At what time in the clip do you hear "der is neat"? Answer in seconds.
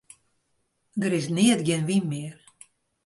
0.99-1.61